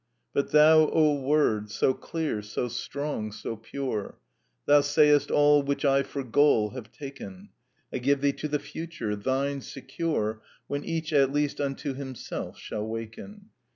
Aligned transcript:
But 0.33 0.49
thou, 0.49 0.89
O 0.89 1.21
word, 1.21 1.69
so 1.69 1.93
clear, 1.93 2.41
so 2.41 2.67
strong, 2.69 3.31
so 3.31 3.55
pure, 3.55 4.17
Thou 4.65 4.81
sayest 4.81 5.29
all 5.29 5.61
which 5.61 5.85
I 5.85 6.01
for 6.01 6.23
goal 6.23 6.71
have 6.71 6.91
taken. 6.91 7.49
I 7.93 7.99
give 7.99 8.21
thee 8.21 8.33
to 8.33 8.47
the 8.47 8.57
future! 8.57 9.15
Thine 9.15 9.61
secure 9.61 10.41
When 10.65 10.83
each 10.83 11.13
at 11.13 11.31
least 11.31 11.61
unto 11.61 11.93
himself 11.93 12.57
shall 12.57 12.87
waken. 12.87 13.49